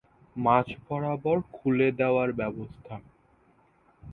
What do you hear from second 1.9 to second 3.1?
দেওয়ার ব্যবস্থা।